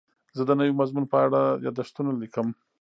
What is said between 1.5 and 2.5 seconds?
یادښتونه لیکم.